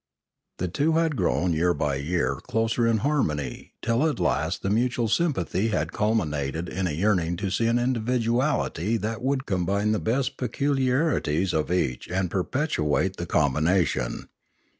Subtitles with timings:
[0.57, 5.07] The two had grown year by year closer in harmony till at last the mutual
[5.07, 10.37] sympathy had culminated in a yearning to see an individuality that would combine the best
[10.37, 14.27] peculiarities of each and perpetuate the combin ation.